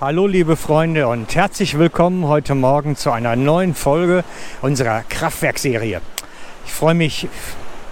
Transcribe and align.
Hallo 0.00 0.26
liebe 0.26 0.56
Freunde 0.56 1.08
und 1.08 1.34
herzlich 1.34 1.76
willkommen 1.76 2.26
heute 2.26 2.54
Morgen 2.54 2.96
zu 2.96 3.10
einer 3.10 3.36
neuen 3.36 3.74
Folge 3.74 4.24
unserer 4.62 5.02
Kraftwerkserie. 5.06 6.00
Ich 6.64 6.72
freue 6.72 6.94
mich 6.94 7.28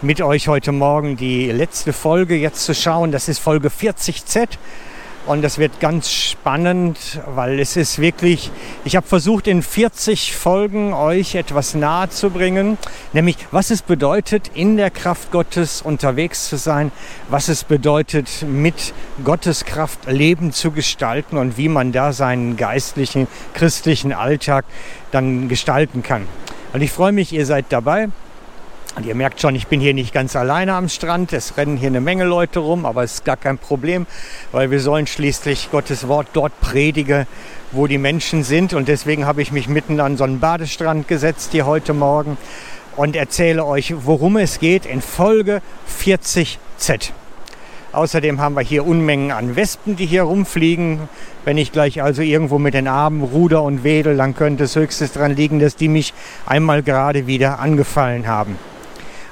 mit 0.00 0.22
euch 0.22 0.48
heute 0.48 0.72
Morgen 0.72 1.18
die 1.18 1.52
letzte 1.52 1.92
Folge 1.92 2.34
jetzt 2.36 2.64
zu 2.64 2.74
schauen. 2.74 3.12
Das 3.12 3.28
ist 3.28 3.40
Folge 3.40 3.68
40Z 3.68 4.56
und 5.28 5.42
das 5.42 5.58
wird 5.58 5.78
ganz 5.78 6.10
spannend, 6.10 7.20
weil 7.26 7.60
es 7.60 7.76
ist 7.76 7.98
wirklich, 7.98 8.50
ich 8.84 8.96
habe 8.96 9.06
versucht 9.06 9.46
in 9.46 9.62
40 9.62 10.34
Folgen 10.34 10.94
euch 10.94 11.34
etwas 11.34 11.74
nahe 11.74 12.08
zu 12.08 12.30
bringen, 12.30 12.78
nämlich 13.12 13.36
was 13.50 13.70
es 13.70 13.82
bedeutet, 13.82 14.50
in 14.54 14.78
der 14.78 14.90
Kraft 14.90 15.30
Gottes 15.30 15.82
unterwegs 15.82 16.48
zu 16.48 16.56
sein, 16.56 16.92
was 17.28 17.48
es 17.48 17.64
bedeutet, 17.64 18.46
mit 18.48 18.94
Gottes 19.22 19.66
Kraft 19.66 20.10
Leben 20.10 20.52
zu 20.52 20.70
gestalten 20.70 21.36
und 21.36 21.58
wie 21.58 21.68
man 21.68 21.92
da 21.92 22.14
seinen 22.14 22.56
geistlichen, 22.56 23.28
christlichen 23.52 24.14
Alltag 24.14 24.64
dann 25.10 25.50
gestalten 25.50 26.02
kann. 26.02 26.26
Und 26.72 26.80
ich 26.80 26.90
freue 26.90 27.12
mich, 27.12 27.34
ihr 27.34 27.44
seid 27.44 27.66
dabei. 27.68 28.08
Und 28.98 29.06
ihr 29.06 29.14
merkt 29.14 29.40
schon, 29.40 29.54
ich 29.54 29.68
bin 29.68 29.78
hier 29.78 29.94
nicht 29.94 30.12
ganz 30.12 30.34
alleine 30.34 30.74
am 30.74 30.88
Strand. 30.88 31.32
Es 31.32 31.56
rennen 31.56 31.76
hier 31.76 31.86
eine 31.86 32.00
Menge 32.00 32.24
Leute 32.24 32.58
rum, 32.58 32.84
aber 32.84 33.04
es 33.04 33.14
ist 33.14 33.24
gar 33.24 33.36
kein 33.36 33.56
Problem, 33.56 34.08
weil 34.50 34.72
wir 34.72 34.80
sollen 34.80 35.06
schließlich 35.06 35.70
Gottes 35.70 36.08
Wort 36.08 36.26
dort 36.32 36.60
predigen, 36.60 37.28
wo 37.70 37.86
die 37.86 37.96
Menschen 37.96 38.42
sind. 38.42 38.74
Und 38.74 38.88
deswegen 38.88 39.24
habe 39.24 39.40
ich 39.40 39.52
mich 39.52 39.68
mitten 39.68 40.00
an 40.00 40.16
so 40.16 40.24
einen 40.24 40.40
Badestrand 40.40 41.06
gesetzt 41.06 41.52
hier 41.52 41.64
heute 41.64 41.94
Morgen 41.94 42.38
und 42.96 43.14
erzähle 43.14 43.64
euch, 43.64 43.94
worum 44.04 44.36
es 44.36 44.58
geht 44.58 44.84
in 44.84 45.00
Folge 45.00 45.62
40z. 46.02 47.12
Außerdem 47.92 48.40
haben 48.40 48.56
wir 48.56 48.62
hier 48.62 48.84
Unmengen 48.84 49.30
an 49.30 49.54
Wespen, 49.54 49.94
die 49.94 50.06
hier 50.06 50.24
rumfliegen. 50.24 51.08
Wenn 51.44 51.56
ich 51.56 51.70
gleich 51.70 52.02
also 52.02 52.22
irgendwo 52.22 52.58
mit 52.58 52.74
den 52.74 52.88
Armen 52.88 53.22
ruder 53.22 53.62
und 53.62 53.84
wedel, 53.84 54.16
dann 54.16 54.34
könnte 54.34 54.64
es 54.64 54.74
höchstens 54.74 55.12
daran 55.12 55.36
liegen, 55.36 55.60
dass 55.60 55.76
die 55.76 55.86
mich 55.86 56.14
einmal 56.46 56.82
gerade 56.82 57.28
wieder 57.28 57.60
angefallen 57.60 58.26
haben. 58.26 58.58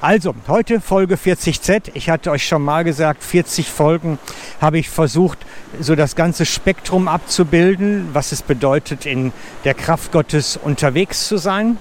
Also, 0.02 0.34
heute 0.46 0.82
Folge 0.82 1.14
40Z. 1.14 1.92
Ich 1.94 2.10
hatte 2.10 2.30
euch 2.30 2.46
schon 2.46 2.60
mal 2.60 2.84
gesagt, 2.84 3.24
40 3.24 3.70
Folgen 3.70 4.18
habe 4.60 4.76
ich 4.76 4.90
versucht, 4.90 5.38
so 5.80 5.94
das 5.94 6.14
ganze 6.14 6.44
Spektrum 6.44 7.08
abzubilden, 7.08 8.10
was 8.12 8.30
es 8.30 8.42
bedeutet, 8.42 9.06
in 9.06 9.32
der 9.64 9.72
Kraft 9.72 10.12
Gottes 10.12 10.58
unterwegs 10.62 11.26
zu 11.26 11.38
sein. 11.38 11.78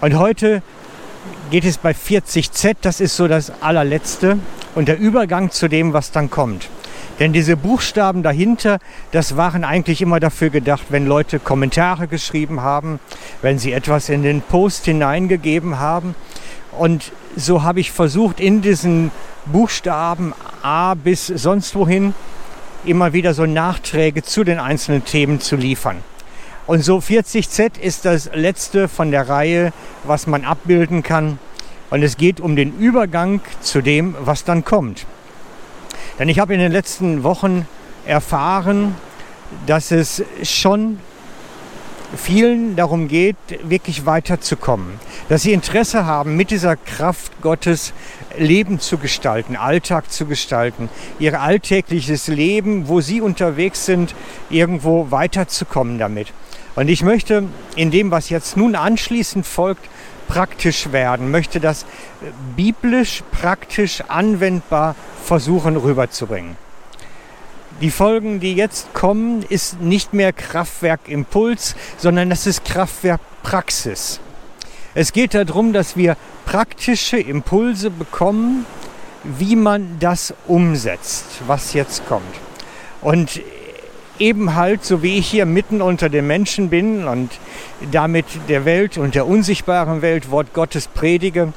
Und 0.00 0.16
heute 0.16 0.62
geht 1.50 1.64
es 1.64 1.78
bei 1.78 1.90
40Z, 1.90 2.76
das 2.80 3.00
ist 3.00 3.16
so 3.16 3.26
das 3.26 3.50
allerletzte 3.60 4.38
und 4.76 4.86
der 4.86 5.00
Übergang 5.00 5.50
zu 5.50 5.66
dem, 5.66 5.92
was 5.92 6.12
dann 6.12 6.30
kommt. 6.30 6.68
Denn 7.18 7.32
diese 7.32 7.56
Buchstaben 7.56 8.22
dahinter, 8.22 8.78
das 9.10 9.36
waren 9.36 9.64
eigentlich 9.64 10.00
immer 10.00 10.20
dafür 10.20 10.50
gedacht, 10.50 10.84
wenn 10.90 11.08
Leute 11.08 11.40
Kommentare 11.40 12.06
geschrieben 12.06 12.60
haben, 12.60 13.00
wenn 13.42 13.58
sie 13.58 13.72
etwas 13.72 14.10
in 14.10 14.22
den 14.22 14.42
Post 14.42 14.84
hineingegeben 14.84 15.80
haben. 15.80 16.14
Und 16.78 17.12
so 17.36 17.62
habe 17.62 17.80
ich 17.80 17.92
versucht, 17.92 18.40
in 18.40 18.62
diesen 18.62 19.10
Buchstaben 19.46 20.34
A 20.62 20.94
bis 20.94 21.26
sonst 21.26 21.74
wohin 21.74 22.14
immer 22.84 23.12
wieder 23.12 23.34
so 23.34 23.46
Nachträge 23.46 24.22
zu 24.22 24.44
den 24.44 24.58
einzelnen 24.58 25.04
Themen 25.04 25.40
zu 25.40 25.56
liefern. 25.56 25.98
Und 26.66 26.84
so 26.84 26.98
40Z 26.98 27.78
ist 27.80 28.04
das 28.04 28.30
letzte 28.34 28.88
von 28.88 29.10
der 29.10 29.28
Reihe, 29.28 29.72
was 30.04 30.26
man 30.26 30.44
abbilden 30.44 31.02
kann. 31.02 31.38
Und 31.90 32.02
es 32.02 32.16
geht 32.16 32.40
um 32.40 32.56
den 32.56 32.78
Übergang 32.78 33.40
zu 33.60 33.82
dem, 33.82 34.14
was 34.20 34.44
dann 34.44 34.64
kommt. 34.64 35.06
Denn 36.18 36.28
ich 36.28 36.38
habe 36.38 36.54
in 36.54 36.60
den 36.60 36.72
letzten 36.72 37.22
Wochen 37.22 37.66
erfahren, 38.06 38.94
dass 39.66 39.90
es 39.90 40.22
schon 40.42 40.98
vielen 42.16 42.76
darum 42.76 43.08
geht, 43.08 43.36
wirklich 43.62 44.06
weiterzukommen. 44.06 45.00
Dass 45.28 45.42
sie 45.42 45.52
Interesse 45.52 46.06
haben, 46.06 46.36
mit 46.36 46.50
dieser 46.50 46.76
Kraft 46.76 47.40
Gottes 47.40 47.92
Leben 48.36 48.80
zu 48.80 48.98
gestalten, 48.98 49.56
Alltag 49.56 50.10
zu 50.10 50.26
gestalten, 50.26 50.88
ihr 51.18 51.40
alltägliches 51.40 52.28
Leben, 52.28 52.88
wo 52.88 53.00
sie 53.00 53.20
unterwegs 53.20 53.86
sind, 53.86 54.14
irgendwo 54.50 55.10
weiterzukommen 55.10 55.98
damit. 55.98 56.32
Und 56.74 56.88
ich 56.88 57.02
möchte 57.02 57.44
in 57.76 57.90
dem, 57.90 58.10
was 58.10 58.30
jetzt 58.30 58.56
nun 58.56 58.74
anschließend 58.74 59.46
folgt, 59.46 59.88
praktisch 60.28 60.92
werden, 60.92 61.30
möchte 61.30 61.60
das 61.60 61.84
biblisch, 62.56 63.22
praktisch 63.32 64.02
anwendbar 64.08 64.94
versuchen 65.22 65.76
rüberzubringen. 65.76 66.56
Die 67.80 67.90
Folgen, 67.90 68.38
die 68.38 68.54
jetzt 68.54 68.94
kommen, 68.94 69.42
ist 69.48 69.80
nicht 69.80 70.12
mehr 70.12 70.32
Kraftwerk 70.32 71.08
Impuls, 71.08 71.74
sondern 71.96 72.30
das 72.30 72.46
ist 72.46 72.64
Kraftwerk 72.64 73.20
Praxis. 73.42 74.20
Es 74.94 75.12
geht 75.12 75.34
darum, 75.34 75.72
dass 75.72 75.96
wir 75.96 76.16
praktische 76.44 77.18
Impulse 77.18 77.90
bekommen, 77.90 78.66
wie 79.24 79.56
man 79.56 79.96
das 80.00 80.34
umsetzt, 80.46 81.24
was 81.46 81.72
jetzt 81.72 82.06
kommt. 82.06 82.34
Und 83.00 83.40
eben 84.18 84.54
halt, 84.54 84.84
so 84.84 85.02
wie 85.02 85.18
ich 85.18 85.26
hier 85.28 85.46
mitten 85.46 85.82
unter 85.82 86.08
den 86.08 86.26
Menschen 86.26 86.70
bin 86.70 87.08
und 87.08 87.30
damit 87.90 88.26
der 88.48 88.64
Welt 88.64 88.98
und 88.98 89.14
der 89.14 89.26
unsichtbaren 89.26 90.02
Welt 90.02 90.30
Wort 90.30 90.52
Gottes 90.52 90.86
predige, 90.88 91.52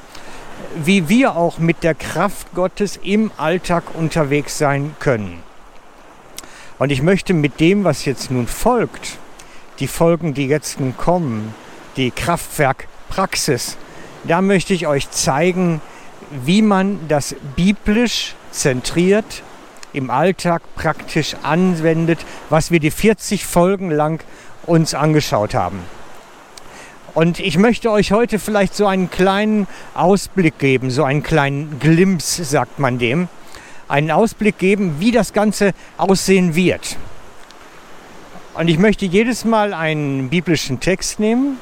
wie 0.84 1.08
wir 1.08 1.36
auch 1.36 1.58
mit 1.58 1.82
der 1.82 1.94
Kraft 1.94 2.54
Gottes 2.54 2.98
im 3.02 3.30
Alltag 3.36 3.84
unterwegs 3.94 4.58
sein 4.58 4.96
können. 4.98 5.45
Und 6.78 6.92
ich 6.92 7.02
möchte 7.02 7.32
mit 7.32 7.60
dem, 7.60 7.84
was 7.84 8.04
jetzt 8.04 8.30
nun 8.30 8.46
folgt, 8.46 9.18
die 9.78 9.86
Folgen, 9.86 10.34
die 10.34 10.46
jetzt 10.46 10.78
nun 10.80 10.96
kommen, 10.96 11.54
die 11.96 12.10
Kraftwerkpraxis, 12.10 13.76
da 14.24 14.42
möchte 14.42 14.74
ich 14.74 14.86
euch 14.86 15.10
zeigen, 15.10 15.80
wie 16.44 16.60
man 16.60 16.98
das 17.08 17.34
biblisch 17.54 18.34
zentriert 18.50 19.42
im 19.92 20.10
Alltag 20.10 20.62
praktisch 20.74 21.36
anwendet, 21.42 22.18
was 22.50 22.70
wir 22.70 22.80
die 22.80 22.90
40 22.90 23.46
Folgen 23.46 23.90
lang 23.90 24.22
uns 24.66 24.92
angeschaut 24.94 25.54
haben. 25.54 25.80
Und 27.14 27.40
ich 27.40 27.56
möchte 27.56 27.90
euch 27.90 28.12
heute 28.12 28.38
vielleicht 28.38 28.74
so 28.74 28.86
einen 28.86 29.10
kleinen 29.10 29.66
Ausblick 29.94 30.58
geben, 30.58 30.90
so 30.90 31.04
einen 31.04 31.22
kleinen 31.22 31.78
Glimps, 31.80 32.36
sagt 32.36 32.78
man 32.78 32.98
dem, 32.98 33.28
einen 33.88 34.10
Ausblick 34.10 34.58
geben, 34.58 34.96
wie 34.98 35.12
das 35.12 35.32
Ganze 35.32 35.72
aussehen 35.96 36.54
wird. 36.54 36.96
Und 38.54 38.68
ich 38.68 38.78
möchte 38.78 39.04
jedes 39.04 39.44
Mal 39.44 39.74
einen 39.74 40.30
biblischen 40.30 40.80
Text 40.80 41.20
nehmen 41.20 41.58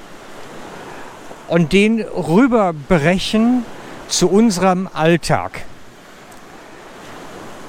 und 1.48 1.72
den 1.72 2.00
rüberbrechen 2.00 3.64
zu 4.08 4.30
unserem 4.30 4.88
Alltag. 4.92 5.64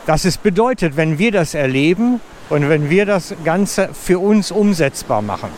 Das 0.05 0.25
es 0.25 0.37
bedeutet, 0.37 0.95
wenn 0.97 1.17
wir 1.17 1.31
das 1.31 1.55
erleben 1.55 2.21
und 2.49 2.69
wenn 2.69 2.89
wir 2.91 3.07
das 3.07 3.33
Ganze 3.43 3.89
für 3.93 4.19
uns 4.19 4.51
umsetzbar 4.51 5.23
machen. 5.23 5.49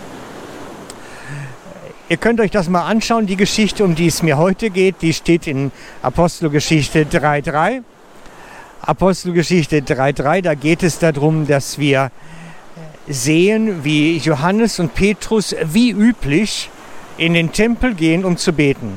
Ihr 2.10 2.16
könnt 2.16 2.40
euch 2.40 2.52
das 2.52 2.70
mal 2.70 2.86
anschauen, 2.86 3.26
die 3.26 3.36
Geschichte, 3.36 3.84
um 3.84 3.94
die 3.94 4.08
es 4.08 4.24
mir 4.24 4.38
heute 4.38 4.70
geht, 4.70 5.02
die 5.02 5.14
steht 5.14 5.46
in 5.46 5.74
Apostelgeschichte 6.02 7.04
3.3. 7.04 7.84
Apostelgeschichte 8.88 9.80
3.3, 9.80 10.42
da 10.44 10.54
geht 10.54 10.82
es 10.82 10.98
darum, 10.98 11.46
dass 11.46 11.78
wir 11.78 12.10
sehen, 13.10 13.84
wie 13.84 14.16
Johannes 14.16 14.80
und 14.80 14.96
Petrus 14.96 15.54
wie 15.62 15.92
üblich 15.92 16.70
in 17.18 17.34
den 17.34 17.52
Tempel 17.52 17.96
gehen, 17.96 18.24
um 18.24 18.38
zu 18.38 18.54
beten. 18.54 18.94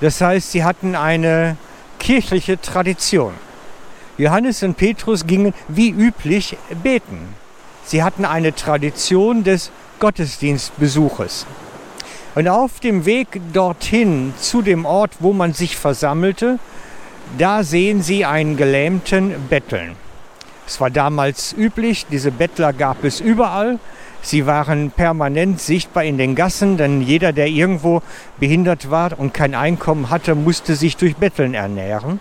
Das 0.00 0.20
heißt, 0.20 0.52
sie 0.52 0.62
hatten 0.62 0.94
eine 0.94 1.56
kirchliche 1.98 2.60
Tradition. 2.60 3.32
Johannes 4.18 4.62
und 4.62 4.76
Petrus 4.76 5.26
gingen 5.26 5.52
wie 5.66 5.90
üblich 5.90 6.56
beten. 6.84 7.34
Sie 7.84 8.04
hatten 8.04 8.24
eine 8.24 8.54
Tradition 8.54 9.42
des 9.42 9.72
Gottesdienstbesuches. 9.98 11.44
Und 12.36 12.46
auf 12.46 12.78
dem 12.78 13.04
Weg 13.04 13.40
dorthin 13.52 14.32
zu 14.38 14.62
dem 14.62 14.84
Ort, 14.84 15.10
wo 15.18 15.32
man 15.32 15.54
sich 15.54 15.76
versammelte, 15.76 16.60
da 17.38 17.62
sehen 17.62 18.02
Sie 18.02 18.24
einen 18.24 18.56
Gelähmten 18.56 19.34
betteln. 19.48 19.96
Es 20.66 20.80
war 20.80 20.90
damals 20.90 21.54
üblich, 21.56 22.06
diese 22.10 22.30
Bettler 22.30 22.72
gab 22.72 23.04
es 23.04 23.20
überall. 23.20 23.78
Sie 24.22 24.46
waren 24.46 24.90
permanent 24.90 25.60
sichtbar 25.60 26.04
in 26.04 26.16
den 26.16 26.36
Gassen, 26.36 26.76
denn 26.76 27.02
jeder, 27.02 27.32
der 27.32 27.48
irgendwo 27.48 28.02
behindert 28.38 28.90
war 28.90 29.18
und 29.18 29.34
kein 29.34 29.54
Einkommen 29.54 30.10
hatte, 30.10 30.34
musste 30.34 30.76
sich 30.76 30.96
durch 30.96 31.16
Betteln 31.16 31.54
ernähren. 31.54 32.20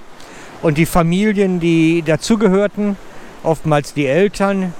Und 0.63 0.77
die 0.77 0.87
Familien, 0.87 1.59
die 1.59 2.01
dazugehörten, 2.01 2.97
oftmals 3.43 3.93
die 3.93 4.07
Eltern, 4.07 4.73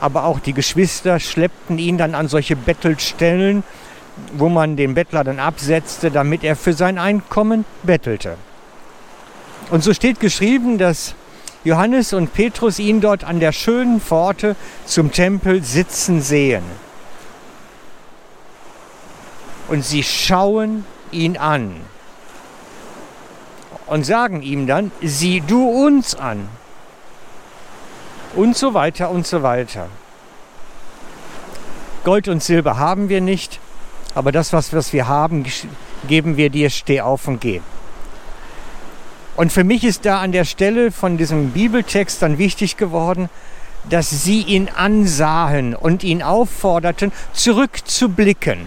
aber 0.00 0.24
auch 0.24 0.38
die 0.38 0.52
Geschwister, 0.52 1.18
schleppten 1.18 1.78
ihn 1.78 1.98
dann 1.98 2.14
an 2.14 2.28
solche 2.28 2.56
Bettelstellen, 2.56 3.64
wo 4.34 4.48
man 4.48 4.76
den 4.76 4.94
Bettler 4.94 5.24
dann 5.24 5.40
absetzte, 5.40 6.10
damit 6.10 6.44
er 6.44 6.56
für 6.56 6.72
sein 6.72 6.98
Einkommen 6.98 7.64
bettelte. 7.82 8.36
Und 9.68 9.84
so 9.84 9.92
steht 9.92 10.20
geschrieben, 10.20 10.78
dass 10.78 11.14
Johannes 11.62 12.12
und 12.12 12.32
Petrus 12.32 12.78
ihn 12.78 13.00
dort 13.00 13.24
an 13.24 13.38
der 13.38 13.52
schönen 13.52 14.00
Pforte 14.00 14.56
zum 14.86 15.12
Tempel 15.12 15.62
sitzen 15.62 16.22
sehen. 16.22 16.62
Und 19.68 19.84
sie 19.84 20.02
schauen 20.02 20.84
ihn 21.12 21.36
an 21.36 21.76
und 23.86 24.04
sagen 24.04 24.42
ihm 24.42 24.66
dann, 24.66 24.90
sieh 25.02 25.42
du 25.46 25.68
uns 25.68 26.14
an. 26.14 26.48
Und 28.34 28.56
so 28.56 28.74
weiter 28.74 29.10
und 29.10 29.26
so 29.26 29.42
weiter. 29.42 29.88
Gold 32.04 32.28
und 32.28 32.42
Silber 32.42 32.78
haben 32.78 33.08
wir 33.08 33.20
nicht, 33.20 33.60
aber 34.14 34.32
das, 34.32 34.52
was, 34.52 34.92
wir 34.92 35.08
haben, 35.08 35.44
geben 36.08 36.36
wir 36.36 36.48
dir, 36.48 36.70
steh 36.70 37.00
auf 37.00 37.28
und 37.28 37.40
geh. 37.40 37.60
Und 39.40 39.50
für 39.50 39.64
mich 39.64 39.84
ist 39.84 40.04
da 40.04 40.20
an 40.20 40.32
der 40.32 40.44
Stelle 40.44 40.92
von 40.92 41.16
diesem 41.16 41.52
Bibeltext 41.52 42.20
dann 42.20 42.36
wichtig 42.36 42.76
geworden, 42.76 43.30
dass 43.88 44.10
sie 44.10 44.42
ihn 44.42 44.68
ansahen 44.68 45.74
und 45.74 46.04
ihn 46.04 46.22
aufforderten, 46.22 47.10
zurückzublicken. 47.32 48.58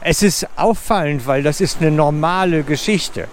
Es 0.00 0.22
ist 0.22 0.48
auffallend, 0.56 1.26
weil 1.26 1.42
das 1.42 1.60
ist 1.60 1.82
eine 1.82 1.90
normale 1.90 2.62
Geschichte. 2.62 3.28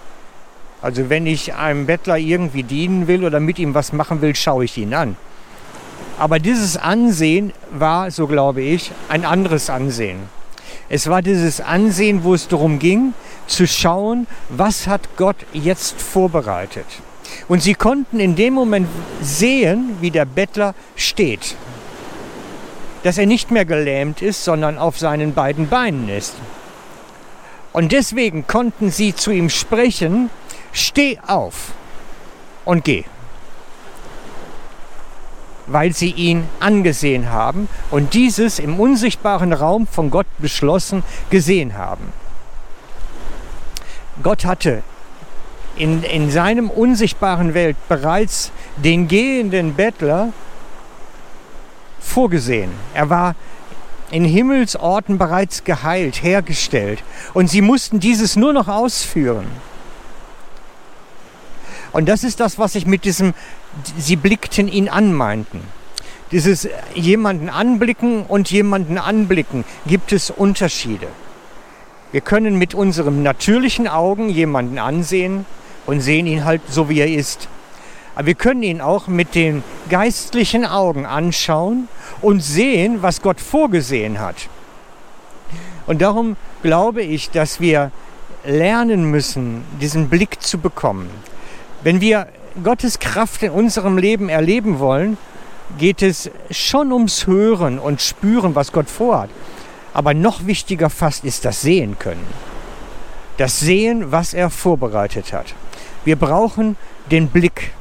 Also 0.82 1.08
wenn 1.08 1.24
ich 1.24 1.54
einem 1.54 1.86
Bettler 1.86 2.18
irgendwie 2.18 2.62
dienen 2.62 3.08
will 3.08 3.24
oder 3.24 3.40
mit 3.40 3.58
ihm 3.58 3.72
was 3.72 3.94
machen 3.94 4.20
will, 4.20 4.36
schaue 4.36 4.66
ich 4.66 4.76
ihn 4.76 4.92
an. 4.92 5.16
Aber 6.18 6.40
dieses 6.40 6.76
Ansehen 6.76 7.54
war, 7.70 8.10
so 8.10 8.26
glaube 8.26 8.60
ich, 8.60 8.92
ein 9.08 9.24
anderes 9.24 9.70
Ansehen. 9.70 10.18
Es 10.90 11.08
war 11.08 11.22
dieses 11.22 11.62
Ansehen, 11.62 12.22
wo 12.22 12.34
es 12.34 12.48
darum 12.48 12.78
ging, 12.78 13.14
zu 13.50 13.66
schauen, 13.66 14.26
was 14.48 14.86
hat 14.86 15.16
Gott 15.16 15.36
jetzt 15.52 16.00
vorbereitet. 16.00 16.86
Und 17.48 17.62
sie 17.62 17.74
konnten 17.74 18.20
in 18.20 18.36
dem 18.36 18.54
Moment 18.54 18.88
sehen, 19.20 19.96
wie 20.00 20.10
der 20.10 20.24
Bettler 20.24 20.74
steht. 20.96 21.56
Dass 23.02 23.18
er 23.18 23.26
nicht 23.26 23.50
mehr 23.50 23.64
gelähmt 23.64 24.22
ist, 24.22 24.44
sondern 24.44 24.78
auf 24.78 24.98
seinen 24.98 25.34
beiden 25.34 25.68
Beinen 25.68 26.08
ist. 26.08 26.34
Und 27.72 27.92
deswegen 27.92 28.46
konnten 28.46 28.90
sie 28.90 29.14
zu 29.14 29.30
ihm 29.30 29.48
sprechen, 29.48 30.28
steh 30.72 31.18
auf 31.26 31.72
und 32.64 32.84
geh. 32.84 33.04
Weil 35.66 35.92
sie 35.92 36.10
ihn 36.10 36.48
angesehen 36.58 37.30
haben 37.30 37.68
und 37.92 38.14
dieses 38.14 38.58
im 38.58 38.80
unsichtbaren 38.80 39.52
Raum 39.52 39.86
von 39.86 40.10
Gott 40.10 40.26
beschlossen 40.38 41.04
gesehen 41.30 41.78
haben. 41.78 42.12
Gott 44.22 44.44
hatte 44.44 44.82
in, 45.76 46.02
in 46.02 46.30
seinem 46.30 46.70
unsichtbaren 46.70 47.54
Welt 47.54 47.76
bereits 47.88 48.52
den 48.76 49.08
gehenden 49.08 49.74
Bettler 49.74 50.32
vorgesehen. 52.00 52.70
Er 52.94 53.10
war 53.10 53.34
in 54.10 54.24
Himmelsorten 54.24 55.18
bereits 55.18 55.64
geheilt, 55.64 56.22
hergestellt. 56.22 57.02
Und 57.32 57.48
sie 57.48 57.62
mussten 57.62 58.00
dieses 58.00 58.36
nur 58.36 58.52
noch 58.52 58.68
ausführen. 58.68 59.46
Und 61.92 62.08
das 62.08 62.24
ist 62.24 62.40
das, 62.40 62.58
was 62.58 62.74
ich 62.74 62.86
mit 62.86 63.04
diesem, 63.04 63.34
sie 63.98 64.16
blickten 64.16 64.68
ihn 64.68 64.88
an 64.88 65.12
meinten. 65.12 65.62
Dieses 66.30 66.68
jemanden 66.94 67.48
anblicken 67.48 68.24
und 68.24 68.50
jemanden 68.50 68.98
anblicken, 68.98 69.64
gibt 69.86 70.12
es 70.12 70.30
Unterschiede. 70.30 71.08
Wir 72.12 72.20
können 72.20 72.56
mit 72.56 72.74
unseren 72.74 73.22
natürlichen 73.22 73.86
Augen 73.86 74.28
jemanden 74.30 74.78
ansehen 74.78 75.46
und 75.86 76.00
sehen 76.00 76.26
ihn 76.26 76.44
halt 76.44 76.62
so, 76.68 76.88
wie 76.88 77.00
er 77.00 77.08
ist. 77.08 77.48
Aber 78.14 78.26
wir 78.26 78.34
können 78.34 78.62
ihn 78.62 78.80
auch 78.80 79.06
mit 79.06 79.34
den 79.34 79.62
geistlichen 79.88 80.66
Augen 80.66 81.06
anschauen 81.06 81.88
und 82.20 82.42
sehen, 82.42 83.02
was 83.02 83.22
Gott 83.22 83.40
vorgesehen 83.40 84.18
hat. 84.18 84.48
Und 85.86 86.02
darum 86.02 86.36
glaube 86.62 87.02
ich, 87.02 87.30
dass 87.30 87.60
wir 87.60 87.92
lernen 88.44 89.04
müssen, 89.10 89.64
diesen 89.80 90.08
Blick 90.08 90.42
zu 90.42 90.58
bekommen. 90.58 91.10
Wenn 91.82 92.00
wir 92.00 92.28
Gottes 92.62 92.98
Kraft 92.98 93.42
in 93.42 93.52
unserem 93.52 93.98
Leben 93.98 94.28
erleben 94.28 94.78
wollen, 94.78 95.16
geht 95.78 96.02
es 96.02 96.30
schon 96.50 96.92
ums 96.92 97.26
Hören 97.26 97.78
und 97.78 98.02
Spüren, 98.02 98.54
was 98.54 98.72
Gott 98.72 98.90
vorhat. 98.90 99.30
Aber 99.92 100.14
noch 100.14 100.46
wichtiger 100.46 100.90
fast 100.90 101.24
ist 101.24 101.44
das 101.44 101.60
Sehen 101.62 101.98
können. 101.98 102.26
Das 103.36 103.60
Sehen, 103.60 104.12
was 104.12 104.34
er 104.34 104.50
vorbereitet 104.50 105.32
hat. 105.32 105.54
Wir 106.04 106.16
brauchen 106.16 106.76
den 107.10 107.28
Blick. 107.28 107.72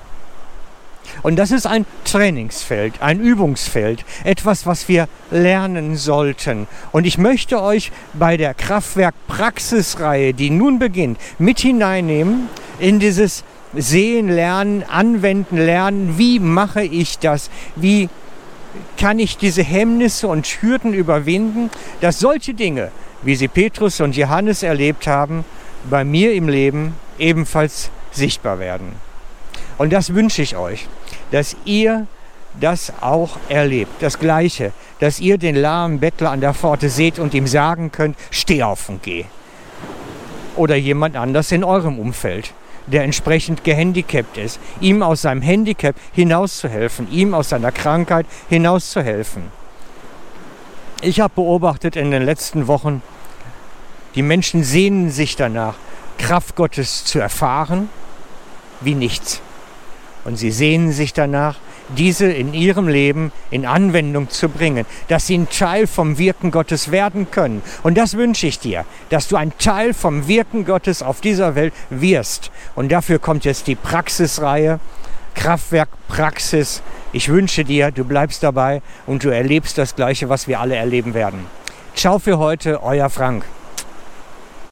Und 1.22 1.36
das 1.36 1.52
ist 1.52 1.66
ein 1.68 1.86
Trainingsfeld, 2.06 3.02
ein 3.02 3.20
Übungsfeld, 3.20 4.06
etwas, 4.24 4.66
was 4.66 4.88
wir 4.88 5.08
lernen 5.32 5.96
sollten. 5.96 6.68
Und 6.92 7.06
ich 7.06 7.18
möchte 7.18 7.62
euch 7.62 7.92
bei 8.14 8.38
der 8.38 8.54
Kraftwerk-Praxisreihe, 8.54 10.34
die 10.34 10.50
nun 10.50 10.80
beginnt, 10.80 11.20
mit 11.38 11.60
hineinnehmen 11.60 12.48
in 12.80 13.00
dieses 13.00 13.44
Sehen 13.76 14.30
lernen, 14.30 14.84
anwenden 14.84 15.58
lernen. 15.58 16.18
Wie 16.18 16.40
mache 16.40 16.84
ich 16.84 17.20
das? 17.20 17.50
Wie 17.76 18.10
kann 18.98 19.20
ich 19.20 19.38
diese 19.38 19.64
Hemmnisse 19.64 20.28
und 20.28 20.46
Hürden 20.46 20.94
überwinden, 20.94 21.70
dass 22.02 22.20
solche 22.20 22.54
Dinge, 22.54 22.92
wie 23.22 23.36
sie 23.36 23.48
Petrus 23.48 24.00
und 24.02 24.16
Johannes 24.16 24.64
erlebt 24.64 25.08
haben, 25.08 25.46
bei 25.90 26.04
mir 26.04 26.34
im 26.34 26.48
Leben 26.48 26.96
ebenfalls 27.18 27.90
sichtbar 28.12 28.60
werden. 28.60 28.94
Und 29.78 29.94
das 29.94 30.14
wünsche 30.14 30.42
ich 30.42 30.56
euch, 30.56 30.88
dass 31.32 31.56
ihr 31.66 32.08
das 32.60 32.92
auch 33.02 33.38
erlebt. 33.48 33.92
Das 34.02 34.20
Gleiche, 34.20 34.74
dass 35.00 35.20
ihr 35.20 35.38
den 35.38 35.56
lahmen 35.56 36.00
Bettler 36.00 36.32
an 36.32 36.42
der 36.42 36.54
Pforte 36.54 36.90
seht 36.90 37.20
und 37.20 37.34
ihm 37.34 37.48
sagen 37.48 37.92
könnt, 37.92 38.18
steh 38.32 38.64
auf 38.64 38.90
und 38.90 39.04
geh. 39.04 39.26
Oder 40.56 40.76
jemand 40.76 41.16
anders 41.16 41.52
in 41.52 41.64
eurem 41.64 42.00
Umfeld 42.00 42.54
der 42.92 43.04
entsprechend 43.04 43.64
gehandicapt 43.64 44.38
ist, 44.38 44.60
ihm 44.80 45.04
aus 45.04 45.22
seinem 45.22 45.42
Handicap 45.42 45.96
hinauszuhelfen, 46.12 47.12
ihm 47.12 47.34
aus 47.34 47.50
seiner 47.50 47.72
Krankheit 47.72 48.26
hinauszuhelfen. 48.50 49.44
Ich 51.02 51.22
habe 51.22 51.34
beobachtet 51.36 51.96
in 51.96 52.12
den 52.12 52.24
letzten 52.24 52.68
Wochen, 52.68 53.02
die 54.16 54.22
Menschen 54.22 54.64
sehnen 54.64 55.12
sich 55.12 55.36
danach, 55.36 55.76
Kraft 56.18 56.56
Gottes 56.56 57.06
zu 57.06 57.20
erfahren, 57.20 57.90
wie 58.82 58.96
nichts. 58.96 59.42
Und 60.26 60.36
sie 60.38 60.52
sehnen 60.52 60.92
sich 60.92 61.14
danach, 61.14 61.56
diese 61.98 62.32
in 62.32 62.54
ihrem 62.54 62.88
Leben 62.88 63.32
in 63.52 63.66
Anwendung 63.66 64.30
zu 64.30 64.50
bringen, 64.50 64.86
dass 65.08 65.28
sie 65.28 65.38
ein 65.38 65.50
Teil 65.50 65.88
vom 65.88 66.18
Wirken 66.18 66.52
Gottes 66.52 66.92
werden 66.92 67.32
können. 67.32 67.62
Und 67.84 67.98
das 67.98 68.16
wünsche 68.16 68.48
ich 68.48 68.60
dir, 68.60 68.86
dass 69.10 69.28
du 69.28 69.36
ein 69.36 69.54
Teil 69.58 69.94
vom 69.94 70.28
Wirken 70.28 70.66
Gottes 70.66 71.02
auf 71.02 71.22
dieser 71.22 71.56
Welt 71.56 71.74
wirst. 71.90 72.52
Und 72.76 72.92
dafür 72.92 73.20
kommt 73.20 73.46
jetzt 73.46 73.68
die 73.68 73.76
Praxisreihe, 73.76 74.80
Kraftwerk 75.36 75.90
Praxis. 76.08 76.82
Ich 77.12 77.30
wünsche 77.30 77.64
dir, 77.64 77.92
du 77.92 78.04
bleibst 78.04 78.44
dabei 78.44 78.82
und 79.06 79.24
du 79.24 79.30
erlebst 79.30 79.78
das 79.78 79.96
Gleiche, 79.96 80.30
was 80.30 80.48
wir 80.48 80.60
alle 80.60 80.76
erleben 80.76 81.14
werden. 81.14 81.46
Ciao 81.96 82.20
für 82.20 82.38
heute, 82.38 82.84
euer 82.84 83.10
Frank. 83.10 83.44